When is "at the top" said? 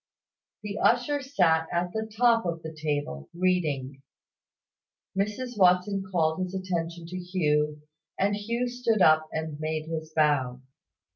1.71-2.43